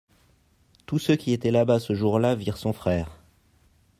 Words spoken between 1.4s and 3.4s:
là-bas ce jour-là virent son frère.